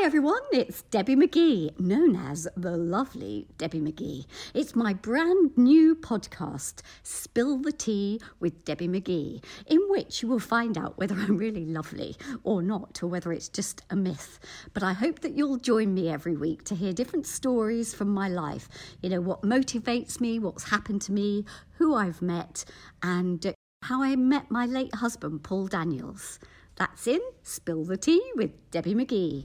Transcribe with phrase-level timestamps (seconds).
[0.00, 4.24] Hi everyone, it's Debbie McGee, known as the lovely Debbie McGee.
[4.54, 10.38] It's my brand new podcast, Spill the Tea with Debbie McGee, in which you will
[10.38, 14.40] find out whether I'm really lovely or not, or whether it's just a myth.
[14.72, 18.26] But I hope that you'll join me every week to hear different stories from my
[18.26, 18.70] life.
[19.02, 22.64] You know, what motivates me, what's happened to me, who I've met,
[23.02, 26.38] and how I met my late husband, Paul Daniels.
[26.76, 29.44] That's in Spill the Tea with Debbie McGee.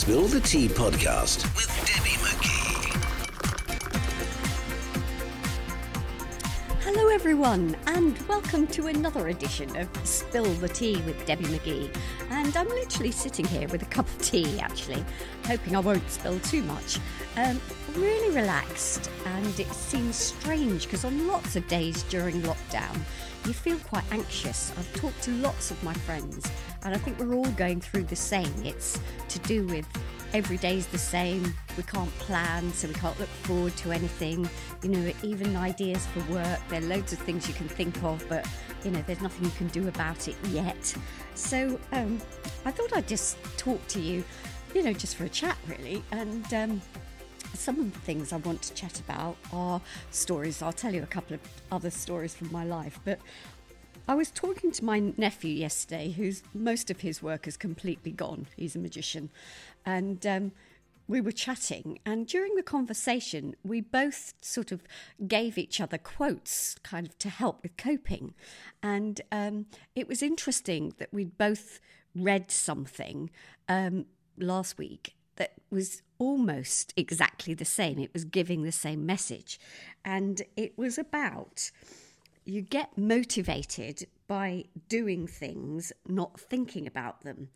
[0.00, 2.90] Spill the Tea podcast with Debbie McGee.
[6.80, 11.94] Hello, everyone, and welcome to another edition of Spill the Tea with Debbie McGee.
[12.30, 15.04] And I'm literally sitting here with a cup of tea, actually,
[15.44, 16.98] hoping I won't spill too much.
[17.36, 17.60] Um,
[17.94, 22.98] really relaxed, and it seems strange because on lots of days during lockdown,
[23.44, 24.72] you feel quite anxious.
[24.78, 26.50] I've talked to lots of my friends,
[26.84, 28.52] and I think we're all going through the same.
[28.64, 28.98] It's
[29.28, 29.86] to do with
[30.32, 31.54] every day's the same.
[31.76, 34.48] We can't plan, so we can't look forward to anything.
[34.82, 38.24] You know, even ideas for work, there are loads of things you can think of,
[38.28, 38.46] but
[38.84, 40.94] you know, there's nothing you can do about it yet.
[41.34, 42.20] So um,
[42.64, 44.24] I thought I'd just talk to you,
[44.74, 46.52] you know, just for a chat, really, and.
[46.54, 46.82] Um,
[47.54, 49.80] some of the things I want to chat about are
[50.12, 50.62] stories.
[50.62, 51.40] I'll tell you a couple of
[51.72, 53.18] other stories from my life, but
[54.10, 58.48] I was talking to my nephew yesterday, whose most of his work is completely gone.
[58.56, 59.30] He's a magician,
[59.86, 60.50] and um,
[61.06, 64.82] we were chatting, and during the conversation, we both sort of
[65.28, 68.34] gave each other quotes, kind of to help with coping,
[68.82, 71.78] and um, it was interesting that we'd both
[72.12, 73.30] read something
[73.68, 78.00] um, last week that was almost exactly the same.
[78.00, 79.60] It was giving the same message.
[80.04, 81.70] And it was about
[82.44, 87.48] you get motivated by doing things, not thinking about them.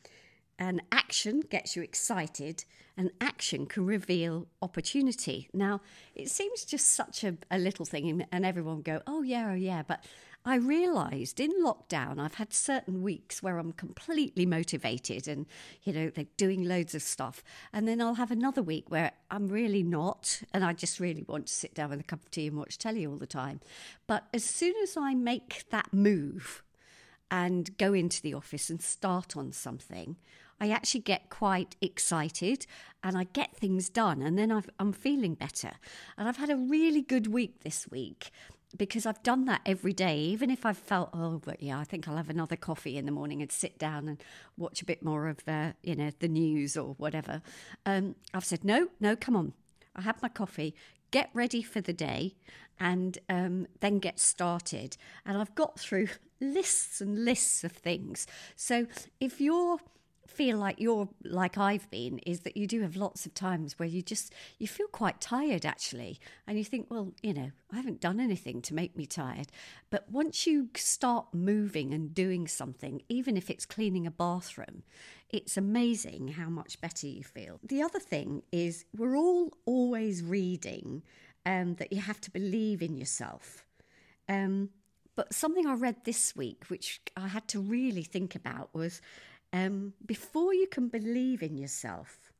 [0.58, 2.64] And action gets you excited,
[2.96, 5.48] and action can reveal opportunity.
[5.52, 5.80] Now,
[6.14, 9.82] it seems just such a, a little thing, and everyone go, oh, yeah, oh, yeah.
[9.82, 10.04] But
[10.46, 15.46] I realised in lockdown, I've had certain weeks where I'm completely motivated and,
[15.84, 17.42] you know, they're doing loads of stuff.
[17.72, 20.42] And then I'll have another week where I'm really not.
[20.52, 22.76] And I just really want to sit down with a cup of tea and watch
[22.76, 23.60] telly all the time.
[24.06, 26.62] But as soon as I make that move
[27.30, 30.16] and go into the office and start on something,
[30.60, 32.66] I actually get quite excited
[33.02, 35.72] and I get things done and then i am feeling better.
[36.16, 38.30] And I've had a really good week this week
[38.76, 42.08] because I've done that every day, even if I've felt, oh, but yeah, I think
[42.08, 44.22] I'll have another coffee in the morning and sit down and
[44.56, 47.42] watch a bit more of the, you know, the news or whatever.
[47.86, 49.52] Um, I've said, no, no, come on.
[49.94, 50.74] I have my coffee,
[51.10, 52.34] get ready for the day,
[52.80, 54.96] and um, then get started.
[55.24, 56.08] And I've got through
[56.40, 58.26] lists and lists of things.
[58.56, 58.86] So
[59.20, 59.78] if you're
[60.26, 63.88] feel like you're like I've been is that you do have lots of times where
[63.88, 66.18] you just you feel quite tired actually.
[66.46, 69.48] And you think well you know I haven't done anything to make me tired.
[69.90, 74.82] But once you start moving and doing something even if it's cleaning a bathroom
[75.30, 77.58] it's amazing how much better you feel.
[77.64, 81.02] The other thing is we're all always reading
[81.44, 83.64] um, that you have to believe in yourself.
[84.28, 84.70] Um,
[85.16, 89.00] but something I read this week, which I had to really think about, was
[89.54, 92.32] um, before you can believe in yourself,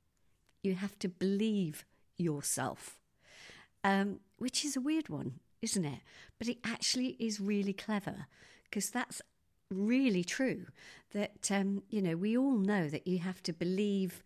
[0.65, 1.85] you have to believe
[2.17, 2.99] yourself,
[3.85, 6.01] um, which is a weird one, isn't it?
[6.39, 8.27] But it actually is really clever
[8.65, 9.23] because that's
[9.71, 10.67] really true.
[11.13, 14.25] That, um, you know, we all know that you have to believe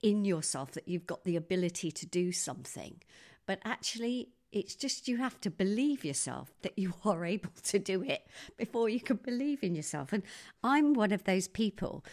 [0.00, 3.02] in yourself that you've got the ability to do something.
[3.46, 8.02] But actually, it's just you have to believe yourself that you are able to do
[8.02, 8.26] it
[8.56, 10.12] before you can believe in yourself.
[10.12, 10.22] And
[10.62, 12.04] I'm one of those people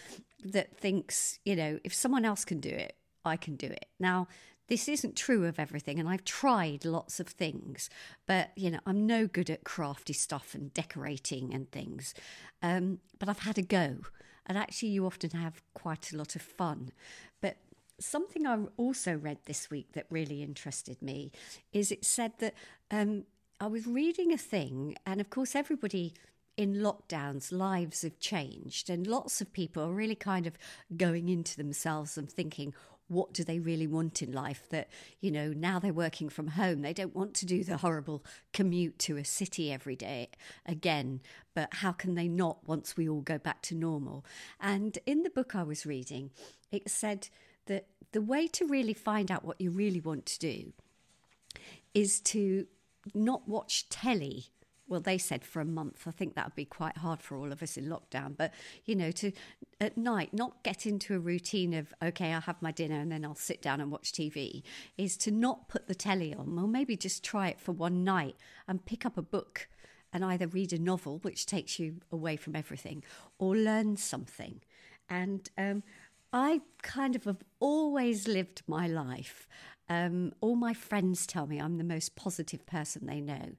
[0.43, 2.95] that thinks, you know, if someone else can do it,
[3.25, 3.85] I can do it.
[3.99, 4.27] Now,
[4.69, 7.89] this isn't true of everything, and I've tried lots of things,
[8.27, 12.13] but you know, I'm no good at crafty stuff and decorating and things.
[12.61, 13.97] Um, but I've had a go,
[14.45, 16.91] and actually, you often have quite a lot of fun.
[17.41, 17.57] But
[17.99, 21.31] something I also read this week that really interested me
[21.71, 22.53] is it said that
[22.91, 23.23] um,
[23.59, 26.13] I was reading a thing, and of course, everybody
[26.57, 30.57] in lockdowns, lives have changed, and lots of people are really kind of
[30.97, 32.73] going into themselves and thinking,
[33.09, 34.87] what do they really want in life that
[35.19, 38.23] you know now they're working from home they don't want to do the horrible
[38.53, 40.29] commute to a city every day
[40.65, 41.19] again
[41.53, 44.23] but how can they not once we all go back to normal?
[44.61, 46.29] And in the book i was reading
[46.71, 47.29] it said
[47.69, 50.73] that the way to really find out what you really want to do
[51.93, 52.67] is to
[53.13, 54.47] not watch telly
[54.89, 56.05] well, they said for a month.
[56.07, 58.35] I think that would be quite hard for all of us in lockdown.
[58.35, 58.53] But,
[58.85, 59.31] you know, to
[59.79, 63.23] at night not get into a routine of, okay, I'll have my dinner and then
[63.23, 64.63] I'll sit down and watch TV,
[64.97, 68.35] is to not put the telly on, or maybe just try it for one night
[68.67, 69.69] and pick up a book
[70.11, 73.03] and either read a novel, which takes you away from everything,
[73.37, 74.61] or learn something.
[75.07, 75.83] And um,
[76.31, 79.47] I kind of have always lived my life
[79.89, 83.55] um, all my friends tell me I'm the most positive person they know.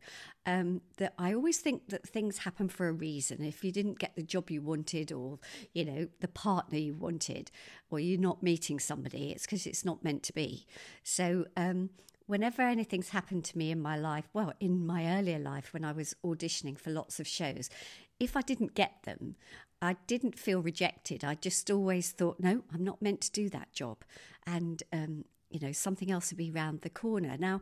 [0.47, 3.43] Um, that I always think that things happen for a reason.
[3.43, 5.41] If you didn't get the job you wanted, or
[5.75, 7.51] you know the partner you wanted,
[7.91, 10.67] or you're not meeting somebody, it's because it's not meant to be.
[11.03, 11.91] So um,
[12.27, 15.93] whenever anything's happened to me in my life, well, in my earlier life when I
[15.93, 17.69] was auditioning for lots of shows,
[18.21, 19.35] if I didn't get them,
[19.83, 21.25] I didn't feel rejected.
[21.25, 24.05] I just always thought, no, I'm not meant to do that job.
[24.47, 27.37] And um, you know, something else will be round the corner.
[27.39, 27.61] Now,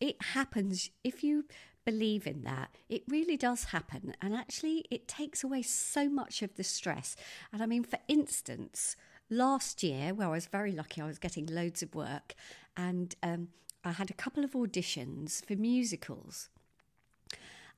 [0.00, 1.44] it happens if you
[1.84, 2.70] believe in that.
[2.88, 4.14] It really does happen.
[4.20, 7.16] And actually, it takes away so much of the stress.
[7.52, 8.96] And I mean, for instance,
[9.28, 12.34] last year, where I was very lucky, I was getting loads of work
[12.76, 13.48] and um,
[13.84, 16.48] I had a couple of auditions for musicals.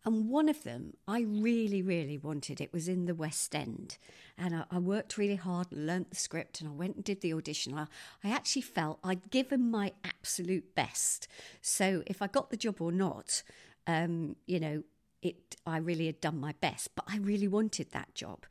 [0.04, 2.60] And one of them I really, really wanted.
[2.60, 3.98] It was in the West End.
[4.36, 7.20] And I, I worked really hard and learnt the script and I went and did
[7.20, 7.78] the audition.
[7.78, 7.86] I,
[8.24, 11.28] I actually felt I'd given my absolute best.
[11.60, 13.42] So if I got the job or not,
[13.86, 14.82] um, you know,
[15.22, 18.44] it I really had done my best, but I really wanted that job.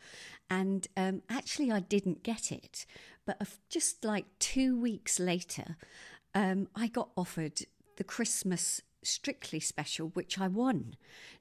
[0.49, 2.85] And um, actually, I didn't get it.
[3.25, 5.75] But just like two weeks later,
[6.33, 7.61] um, I got offered
[7.97, 10.95] the Christmas Strictly Special, which I won.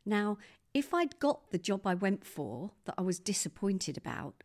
[0.04, 0.38] Now,
[0.72, 4.42] if I'd got the job I went for that I was disappointed about,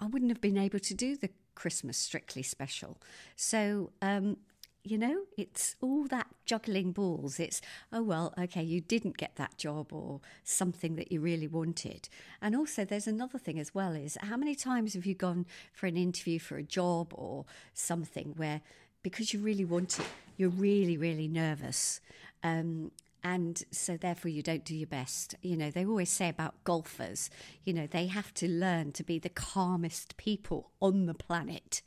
[0.00, 2.98] I wouldn't have been able to do the Christmas Strictly Special.
[3.36, 4.38] So, um,
[4.84, 7.38] you know, it's all that juggling balls.
[7.38, 7.60] It's,
[7.92, 12.08] oh, well, okay, you didn't get that job or something that you really wanted.
[12.40, 15.86] And also, there's another thing as well is how many times have you gone for
[15.86, 17.44] an interview for a job or
[17.74, 18.62] something where
[19.02, 20.06] because you really want it,
[20.36, 22.00] you're really, really nervous.
[22.42, 22.92] Um,
[23.24, 25.34] and so therefore you don't do your best.
[25.42, 27.30] You know they always say about golfers
[27.64, 31.82] you know they have to learn to be the calmest people on the planet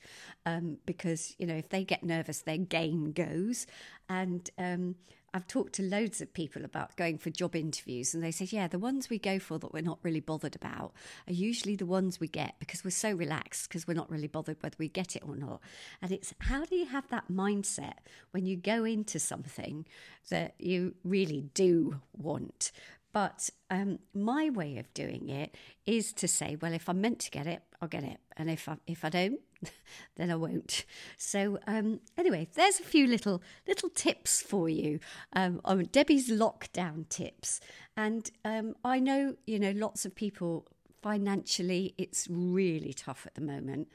[0.45, 3.65] um, because you know if they get nervous their game goes.
[4.09, 4.95] And um,
[5.33, 8.67] I've talked to loads of people about going for job interviews, and they say, yeah,
[8.67, 10.93] the ones we go for that we're not really bothered about
[11.27, 14.61] are usually the ones we get because we're so relaxed because we're not really bothered
[14.61, 15.61] whether we get it or not.
[16.01, 17.95] And it's how do you have that mindset
[18.31, 19.85] when you go into something
[20.29, 22.71] that you really do want?
[23.13, 25.55] But um, my way of doing it
[25.85, 28.67] is to say, well, if I'm meant to get it, I'll get it, and if
[28.67, 29.39] I, if I don't,
[30.15, 30.85] then I won't.
[31.17, 34.99] So um, anyway, there's a few little little tips for you
[35.33, 37.59] um, on Debbie's lockdown tips,
[37.95, 40.67] and um, I know you know lots of people
[41.01, 43.87] financially it's really tough at the moment.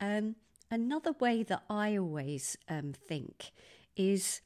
[0.00, 0.36] Um,
[0.70, 3.52] another way that I always um, think
[3.96, 4.40] is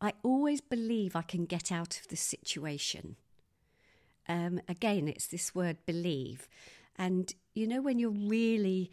[0.00, 3.16] I always believe I can get out of the situation.
[4.28, 6.48] Um, again, it's this word believe.
[6.96, 8.90] And you know, when you're really,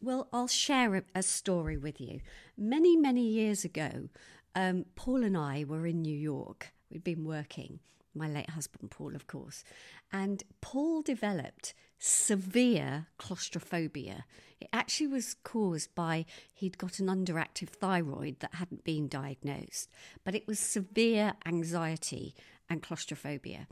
[0.00, 2.20] well, I'll share a, a story with you.
[2.56, 4.08] Many, many years ago,
[4.54, 6.72] um, Paul and I were in New York.
[6.90, 7.80] We'd been working,
[8.14, 9.64] my late husband, Paul, of course.
[10.12, 14.24] And Paul developed severe claustrophobia.
[14.60, 16.24] It actually was caused by
[16.54, 19.90] he'd got an underactive thyroid that hadn't been diagnosed,
[20.24, 22.34] but it was severe anxiety
[22.70, 23.66] and claustrophobia.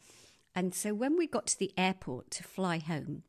[0.54, 3.22] And so when we got to the airport to fly home,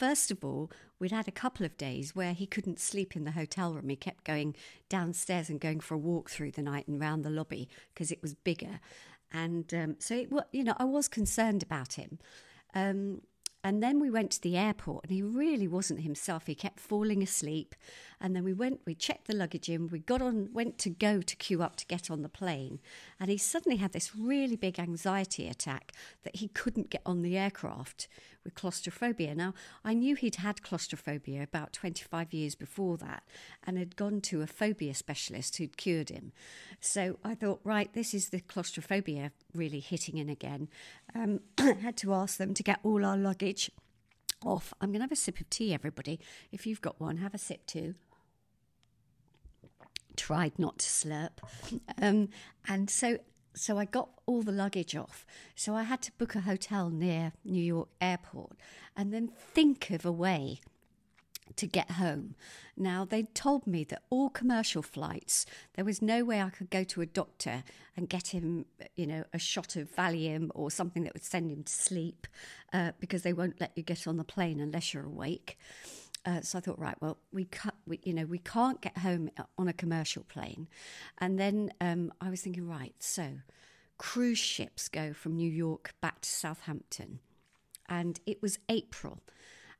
[0.00, 3.32] First of all, we'd had a couple of days where he couldn't sleep in the
[3.32, 3.90] hotel room.
[3.90, 4.56] He kept going
[4.88, 8.22] downstairs and going for a walk through the night and round the lobby because it
[8.22, 8.80] was bigger.
[9.30, 12.18] And um, so, it, you know, I was concerned about him.
[12.74, 13.20] Um,
[13.62, 16.46] and then we went to the airport and he really wasn't himself.
[16.46, 17.74] He kept falling asleep.
[18.22, 21.20] And then we went, we checked the luggage in, we got on, went to go
[21.20, 22.80] to queue up to get on the plane.
[23.20, 25.92] And he suddenly had this really big anxiety attack
[26.22, 28.08] that he couldn't get on the aircraft
[28.44, 29.34] with claustrophobia.
[29.34, 29.54] Now,
[29.84, 33.22] I knew he'd had claustrophobia about 25 years before that
[33.66, 36.32] and had gone to a phobia specialist who'd cured him.
[36.80, 40.68] So I thought, right, this is the claustrophobia really hitting in again.
[41.14, 43.70] Um, had to ask them to get all our luggage
[44.44, 44.72] off.
[44.80, 46.18] I'm going to have a sip of tea, everybody.
[46.50, 47.94] If you've got one, have a sip too
[50.16, 51.30] tried not to slurp.
[52.00, 52.28] Um,
[52.68, 53.18] and so
[53.54, 55.26] so I got all the luggage off.
[55.54, 58.52] So I had to book a hotel near New York Airport
[58.96, 60.60] and then think of a way
[61.56, 62.34] to get home.
[62.76, 66.84] Now, they told me that all commercial flights, there was no way I could go
[66.84, 67.64] to a doctor
[67.96, 68.66] and get him,
[68.96, 72.26] you know, a shot of Valium or something that would send him to sleep
[72.72, 75.58] uh, because they won't let you get on the plane unless you're awake.
[76.24, 79.30] Uh, so I thought, right, well, we, cut, we, you know, we can't get home
[79.56, 80.68] on a commercial plane.
[81.18, 83.38] And then um, I was thinking, right, so
[83.96, 87.20] cruise ships go from New York back to Southampton.
[87.88, 89.20] And it was April.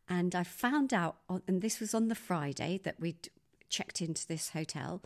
[0.08, 3.28] And I found out, and this was on the Friday that we'd
[3.68, 5.02] checked into this hotel,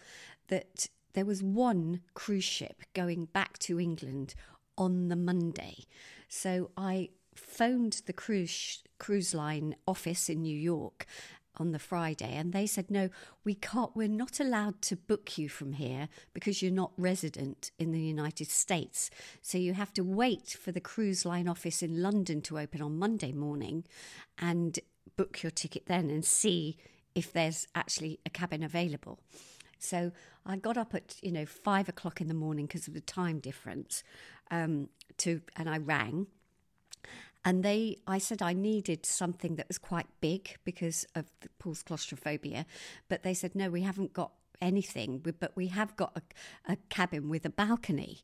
[0.49, 4.35] that there was one cruise ship going back to England
[4.79, 5.85] on the Monday.
[6.29, 11.07] So I phoned the cruise cruise line office in New York
[11.57, 13.09] on the Friday and they said no
[13.45, 17.93] we can't we're not allowed to book you from here because you're not resident in
[17.93, 19.09] the United States
[19.41, 22.99] so you have to wait for the cruise line office in London to open on
[22.99, 23.85] Monday morning
[24.39, 24.81] and
[25.17, 26.77] book your ticket then and see
[27.15, 29.19] if there's actually a cabin available.
[29.79, 30.13] So
[30.47, 33.39] I got up at you know five o'clock in the morning because of the time
[33.39, 34.03] difference,
[34.51, 34.89] um,
[35.19, 36.27] to and I rang,
[37.45, 41.83] and they I said I needed something that was quite big because of the Paul's
[41.83, 42.67] claustrophobia,
[43.09, 47.29] but they said no, we haven't got anything, but we have got a, a cabin
[47.29, 48.23] with a balcony.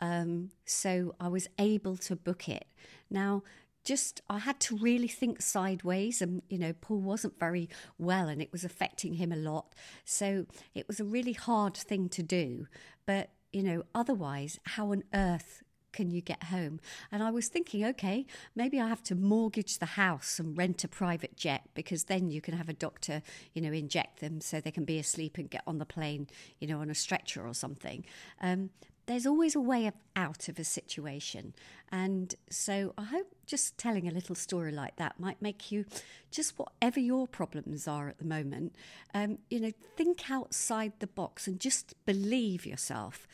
[0.00, 2.66] Um, so I was able to book it.
[3.10, 3.42] Now
[3.84, 7.68] just I had to really think sideways and you know Paul wasn't very
[7.98, 12.08] well and it was affecting him a lot so it was a really hard thing
[12.08, 12.66] to do
[13.04, 15.62] but you know otherwise how on earth
[15.94, 16.80] can you get home?
[17.10, 20.88] And I was thinking, okay, maybe I have to mortgage the house and rent a
[20.88, 23.22] private jet because then you can have a doctor,
[23.54, 26.26] you know, inject them so they can be asleep and get on the plane,
[26.60, 28.04] you know, on a stretcher or something.
[28.42, 28.70] Um,
[29.06, 31.54] there's always a way of, out of a situation.
[31.92, 35.84] And so I hope just telling a little story like that might make you,
[36.30, 38.74] just whatever your problems are at the moment,
[39.12, 43.28] um, you know, think outside the box and just believe yourself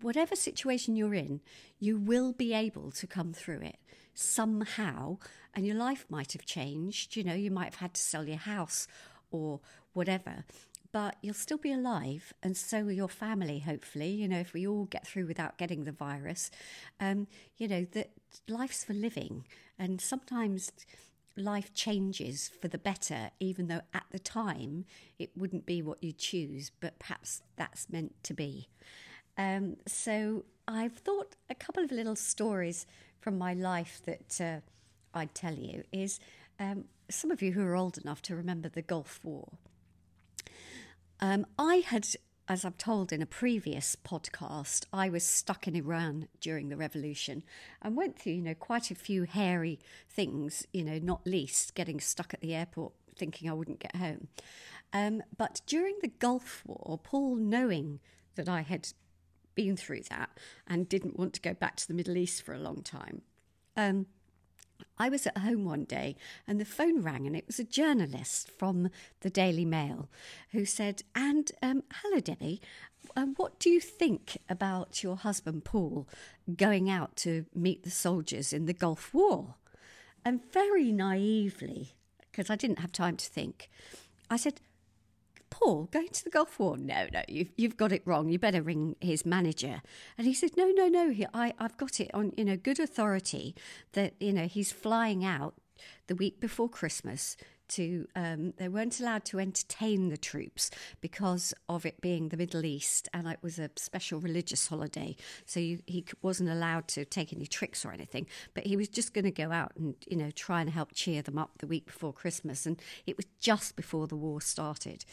[0.00, 1.40] whatever situation you're in,
[1.78, 3.78] you will be able to come through it
[4.14, 5.18] somehow.
[5.54, 7.16] And your life might have changed.
[7.16, 8.86] You know, you might have had to sell your house
[9.30, 9.60] or
[9.92, 10.44] whatever
[10.94, 14.10] but you'll still be alive, and so will your family, hopefully.
[14.10, 16.52] You know, if we all get through without getting the virus,
[17.00, 18.12] um, you know, that
[18.46, 19.44] life's for living,
[19.76, 20.70] and sometimes
[21.36, 24.84] life changes for the better, even though at the time
[25.18, 28.68] it wouldn't be what you choose, but perhaps that's meant to be.
[29.36, 32.86] Um, so I've thought a couple of little stories
[33.20, 34.60] from my life that uh,
[35.18, 36.20] I'd tell you is
[36.58, 39.48] um, some of you who are old enough to remember the Gulf War.
[41.20, 42.06] Um, I had,
[42.48, 47.42] as I've told in a previous podcast, I was stuck in Iran during the revolution
[47.82, 52.00] and went through, you know, quite a few hairy things, you know, not least getting
[52.00, 54.28] stuck at the airport thinking I wouldn't get home.
[54.92, 58.00] Um, but during the Gulf War, Paul, knowing
[58.36, 58.88] that I had
[59.54, 60.30] been through that
[60.66, 63.22] and didn't want to go back to the Middle East for a long time,
[63.76, 64.06] um,
[64.98, 68.50] I was at home one day and the phone rang, and it was a journalist
[68.50, 70.08] from the Daily Mail
[70.52, 72.60] who said, And um, hello, Debbie,
[73.16, 76.08] uh, what do you think about your husband Paul
[76.56, 79.56] going out to meet the soldiers in the Gulf War?
[80.24, 81.94] And very naively,
[82.30, 83.70] because I didn't have time to think,
[84.30, 84.60] I said,
[85.54, 86.76] Paul going to the Gulf War?
[86.76, 88.28] No, no, you've, you've got it wrong.
[88.28, 89.82] You better ring his manager.
[90.18, 92.80] And he said, no, no, no, he, I, I've got it on, you know, good
[92.80, 93.54] authority
[93.92, 95.54] that, you know, he's flying out
[96.08, 97.36] the week before Christmas
[97.68, 102.64] to um, they weren't allowed to entertain the troops because of it being the Middle
[102.64, 105.16] East and it was a special religious holiday.
[105.46, 109.14] So you, he wasn't allowed to take any tricks or anything but he was just
[109.14, 111.86] going to go out and you know try and help cheer them up the week
[111.86, 115.04] before Christmas and it was just before the war started.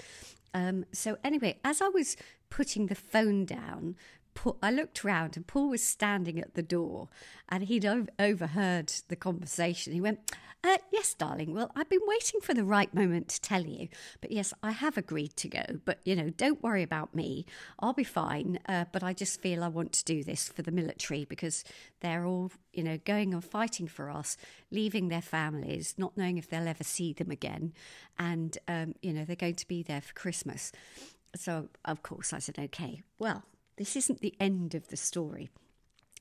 [0.53, 2.17] Um, so anyway as I was
[2.49, 3.95] putting the phone down
[4.33, 7.09] Paul, I looked round and Paul was standing at the door
[7.49, 9.93] and he'd overheard the conversation.
[9.93, 10.19] He went,
[10.63, 11.53] uh, Yes, darling.
[11.53, 13.87] Well, I've been waiting for the right moment to tell you.
[14.19, 15.63] But yes, I have agreed to go.
[15.85, 17.45] But, you know, don't worry about me.
[17.79, 18.59] I'll be fine.
[18.67, 21.63] Uh, but I just feel I want to do this for the military because
[22.01, 24.37] they're all, you know, going and fighting for us,
[24.69, 27.73] leaving their families, not knowing if they'll ever see them again.
[28.19, 30.71] And, um, you know, they're going to be there for Christmas.
[31.35, 33.43] So, of course, I said, okay, well,
[33.81, 35.49] this isn't the end of the story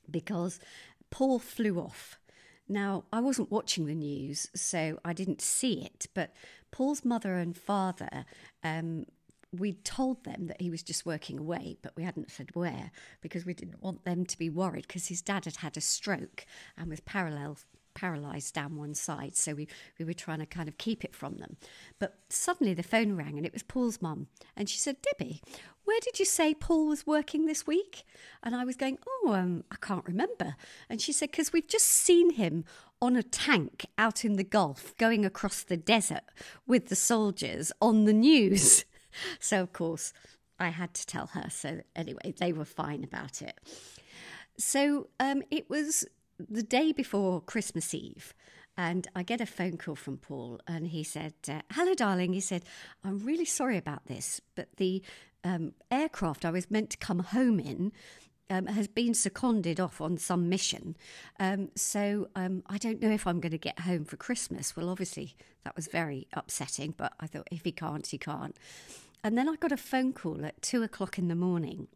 [0.09, 0.59] because
[1.11, 2.17] Paul flew off.
[2.67, 6.33] Now, I wasn't watching the news, so I didn't see it, but
[6.71, 8.25] Paul's mother and father,
[8.63, 9.05] um,
[9.51, 12.89] we told them that he was just working away, but we hadn't said where
[13.21, 16.47] because we didn't want them to be worried because his dad had had a stroke
[16.75, 17.59] and was parallel
[17.93, 19.67] paralyzed down one side, so we,
[19.99, 21.57] we were trying to kind of keep it from them.
[21.99, 24.27] But suddenly the phone rang and it was Paul's mum.
[24.55, 25.41] And she said, Debbie,
[25.83, 28.03] where did you say Paul was working this week?
[28.43, 30.55] And I was going, Oh, um, I can't remember.
[30.89, 32.65] And she said, Because we've just seen him
[33.01, 36.23] on a tank out in the Gulf going across the desert
[36.67, 38.85] with the soldiers on the news.
[39.39, 40.13] so, of course,
[40.59, 41.49] I had to tell her.
[41.49, 43.59] So, anyway, they were fine about it.
[44.57, 46.05] So, um, it was
[46.49, 48.33] the day before Christmas Eve.
[48.77, 52.33] And I get a phone call from Paul, and he said, uh, Hello, darling.
[52.33, 52.63] He said,
[53.03, 55.03] I'm really sorry about this, but the
[55.43, 57.91] um, aircraft I was meant to come home in
[58.49, 60.95] um, has been seconded off on some mission.
[61.39, 64.75] Um, so um, I don't know if I'm going to get home for Christmas.
[64.75, 68.55] Well, obviously, that was very upsetting, but I thought if he can't, he can't.
[69.23, 71.87] And then I got a phone call at two o'clock in the morning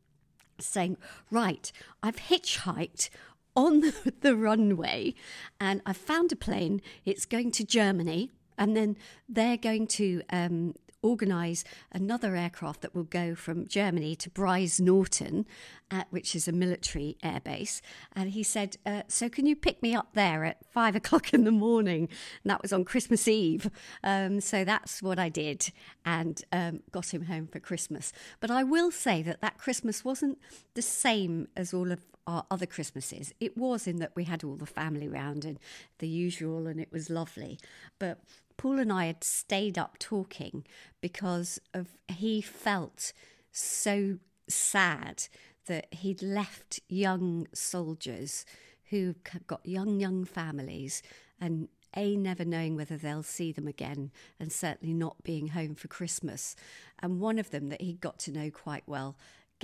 [0.59, 0.97] saying,
[1.29, 1.71] Right,
[2.01, 3.09] I've hitchhiked
[3.55, 5.13] on the runway
[5.59, 6.81] and I've found a plane.
[7.05, 8.31] It's going to Germany.
[8.57, 8.95] And then
[9.27, 15.45] they're going to um, organise another aircraft that will go from Germany to Brize Norton,
[15.91, 17.81] uh, which is a military airbase.
[18.13, 21.43] And he said, uh, So can you pick me up there at five o'clock in
[21.43, 22.09] the morning?
[22.43, 23.69] And that was on Christmas Eve.
[24.03, 25.71] Um, so that's what I did
[26.03, 28.11] and um, got him home for Christmas.
[28.39, 30.39] But I will say that that Christmas wasn't
[30.73, 33.33] the same as all of our other Christmases.
[33.39, 35.59] It was in that we had all the family round and
[35.99, 37.59] the usual, and it was lovely.
[37.99, 38.19] But
[38.57, 40.65] Paul and I had stayed up talking
[41.01, 43.13] because of he felt
[43.51, 45.27] so sad
[45.67, 48.45] that he'd left young soldiers
[48.89, 49.15] who
[49.47, 51.01] got young young families
[51.39, 55.87] and a never knowing whether they'll see them again and certainly not being home for
[55.87, 56.55] christmas
[56.99, 59.17] and one of them that he got to know quite well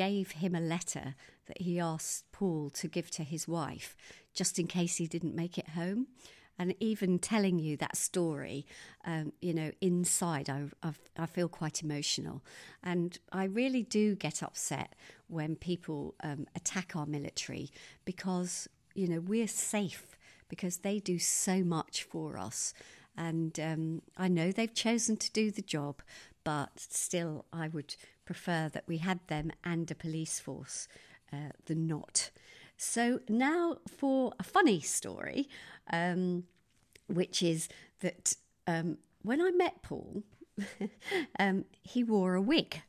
[0.05, 1.08] gave him a letter
[1.48, 3.89] that he asked paul to give to his wife
[4.34, 6.08] just in case he didn't make it home
[6.62, 8.67] and even telling you that story,
[9.03, 12.43] um, you know, inside, I, I, I, feel quite emotional.
[12.84, 14.93] And I really do get upset
[15.27, 17.72] when people um, attack our military
[18.05, 20.15] because, you know, we're safe
[20.50, 22.75] because they do so much for us.
[23.17, 26.03] And um, I know they've chosen to do the job,
[26.43, 27.95] but still, I would
[28.25, 30.88] prefer that we had them and a police force
[31.31, 32.31] uh, than not.
[32.77, 35.48] So now for a funny story
[35.92, 36.44] um,
[37.07, 38.35] which is that
[38.68, 40.24] um, when I met Paul,
[41.39, 42.81] um, he wore a wig.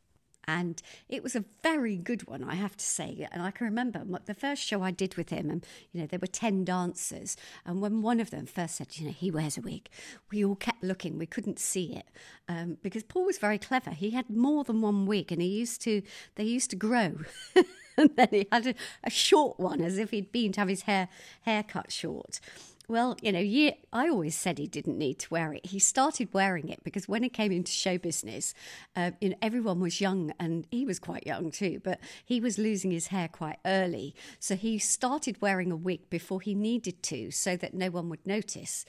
[0.46, 3.28] And it was a very good one, I have to say.
[3.30, 6.18] And I can remember the first show I did with him, and you know there
[6.18, 9.60] were ten dancers, and when one of them first said, you know, he wears a
[9.60, 9.88] wig,
[10.30, 11.18] we all kept looking.
[11.18, 12.06] We couldn't see it
[12.48, 13.90] um, because Paul was very clever.
[13.90, 16.02] He had more than one wig, and he used to.
[16.34, 17.18] They used to grow.
[17.96, 18.74] and then he had a,
[19.04, 21.08] a, short one as if he'd been to have his hair
[21.42, 22.40] hair cut short.
[22.88, 25.66] Well, you know, yeah, I always said he didn't need to wear it.
[25.66, 28.54] He started wearing it because when he came into show business,
[28.96, 32.58] uh, you know, everyone was young and he was quite young too, but he was
[32.58, 34.14] losing his hair quite early.
[34.40, 38.26] So he started wearing a wig before he needed to so that no one would
[38.26, 38.84] notice.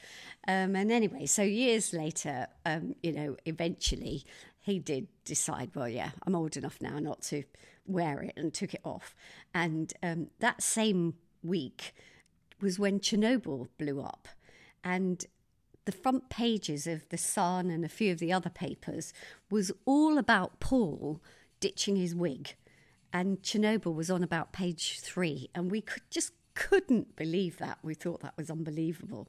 [0.47, 4.25] Um, and anyway, so years later, um, you know, eventually
[4.59, 7.43] he did decide, well, yeah, I'm old enough now not to
[7.85, 9.15] wear it and took it off.
[9.53, 11.93] And um, that same week,
[12.61, 14.27] was when Chernobyl blew up.
[14.83, 15.25] And
[15.85, 19.13] the front pages of The Sun and a few of the other papers
[19.49, 21.21] was all about Paul
[21.59, 22.55] ditching his wig.
[23.11, 25.49] And Chernobyl was on about page three.
[25.53, 27.79] And we could just couldn't believe that.
[27.81, 29.27] We thought that was unbelievable.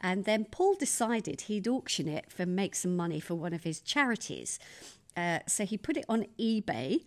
[0.00, 3.80] And then Paul decided he'd auction it for make some money for one of his
[3.80, 4.58] charities.
[5.16, 7.00] Uh, so he put it on eBay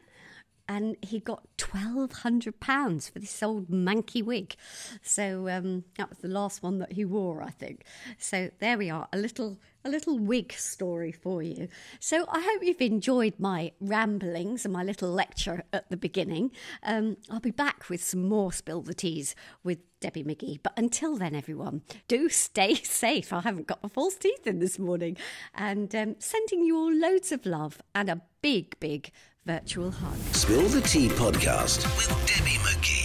[0.69, 4.55] and he got twelve hundred pounds for this old manky wig.
[5.01, 7.83] So um, that was the last one that he wore, I think.
[8.19, 11.67] So there we are, a little a little wig story for you.
[11.99, 16.51] So I hope you've enjoyed my ramblings and my little lecture at the beginning.
[16.83, 20.59] Um, I'll be back with some more spill the teas with Debbie McGee.
[20.61, 23.31] But until then, everyone, do stay safe.
[23.33, 25.17] I haven't got my false teeth in this morning,
[25.55, 29.11] and um, sending you all loads of love and a big, big
[29.45, 30.17] virtual hug.
[30.35, 32.98] Spill the Tea podcast with Debbie McGee.